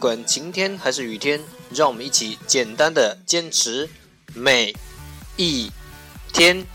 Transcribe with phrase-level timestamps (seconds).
[0.00, 3.88] 管晴天还是雨天，让我们一起简单的坚持
[4.34, 4.74] 每
[5.36, 5.70] 一
[6.32, 6.66] 天。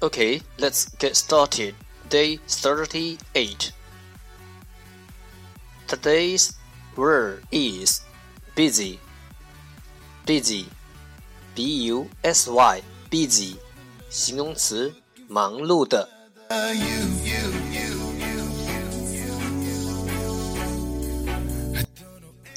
[0.00, 1.74] Okay, let's get started.
[2.10, 3.70] Day 38.
[5.86, 6.54] Today's
[6.96, 8.00] word is
[8.56, 8.98] busy.
[10.26, 10.66] Busy.
[11.56, 12.82] B U S Y.
[13.10, 13.56] Busy.
[14.08, 14.92] 形容词，
[15.28, 16.08] 忙碌的。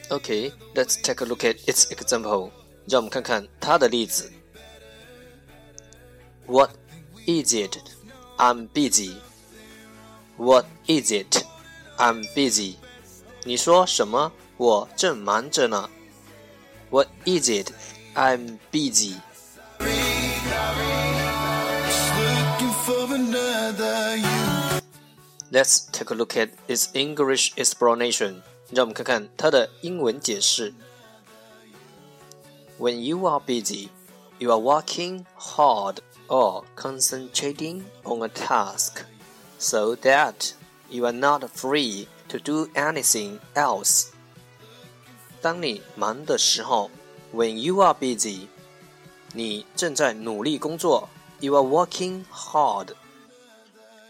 [0.09, 2.51] Okay, let's take a look at its example.
[2.87, 4.31] 让我们看看它的例子。
[6.45, 6.71] What
[7.25, 7.77] is it?
[8.37, 9.15] I'm busy.
[10.37, 11.43] What is it?
[11.97, 12.75] I'm busy.
[13.43, 14.31] 你说什么？
[14.57, 15.89] 我正忙着呢。
[16.91, 17.71] What is it?
[18.15, 19.15] I'm busy.
[25.51, 28.41] Let's take a look at its English explanation.
[28.71, 30.73] 让我们看看它的英文解释。
[32.79, 33.89] When you are busy,
[34.39, 39.05] you are working hard or concentrating on a task
[39.57, 40.53] so that
[40.89, 44.07] you are not free to do anything else.
[45.41, 46.89] 当你忙的时候
[47.33, 48.47] ，when you are busy，
[49.33, 51.09] 你正在努力工作，
[51.39, 52.89] you are working hard，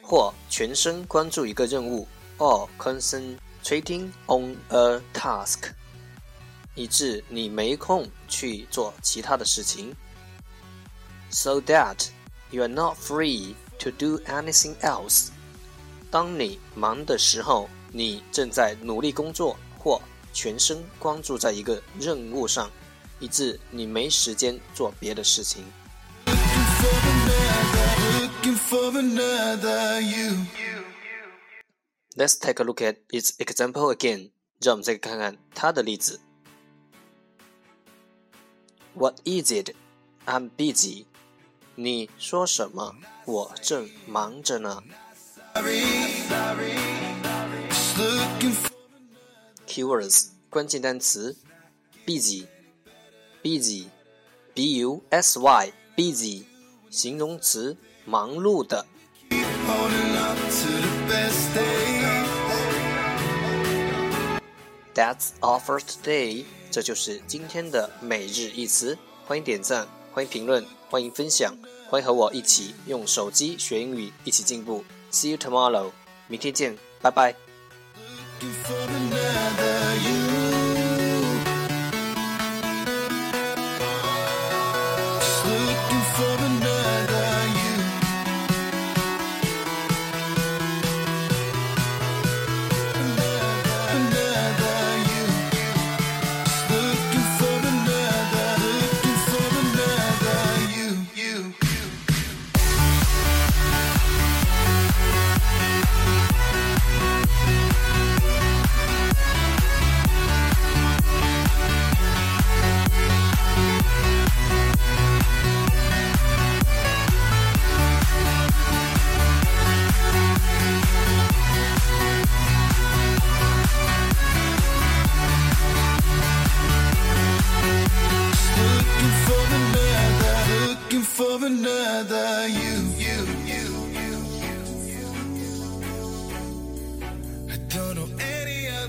[0.01, 5.71] 或全神关注一个任务，or concentrating on a task，
[6.75, 9.95] 以致你没空去做其他的事情。
[11.31, 12.07] so that
[12.51, 15.29] you are not free to do anything else。
[16.09, 22.69] 当你忙的时候，你正在努力工作或全神关注在一个任务上，
[23.19, 25.63] 以致你没时间做别的事情。
[32.15, 34.31] Let's take a look at its example again。
[34.61, 36.21] 让我们再看看它的例子。
[38.93, 39.75] What is it?
[40.25, 41.05] I'm busy.
[41.75, 42.95] 你说什么？
[43.25, 44.81] 我正忙着呢。
[49.67, 51.37] Keywords 关键单词：
[52.05, 52.47] busy，busy，b
[53.42, 53.86] Busy,
[54.52, 55.72] b u s y,
[56.90, 57.74] 形容词，
[58.04, 58.84] 忙碌的。
[64.94, 66.44] That's all for today。
[66.70, 68.98] 这就是今天的每日一词。
[69.24, 70.66] 欢迎点赞，欢迎评论。
[70.90, 71.56] 欢迎分享，
[71.88, 74.84] 欢迎和我一起用手机学英语，一起进步。
[75.10, 75.90] See you tomorrow，
[76.28, 77.34] 明天见，拜拜。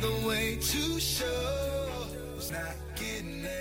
[0.01, 3.42] another way to show it's not getting it.